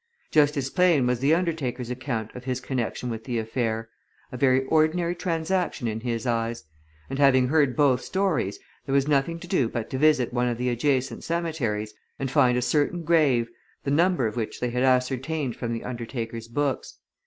[0.31, 3.87] Just as plain was the undertaker's account of his connection with the affair
[4.31, 6.63] a very ordinary transaction in his eyes.
[7.07, 10.57] And having heard both stories, there was nothing to do but to visit one of
[10.57, 13.47] the adjacent cemeteries and find a certain grave
[13.83, 16.97] the number of which they had ascertained from the undertaker's books.